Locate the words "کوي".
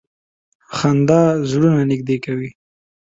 2.25-2.49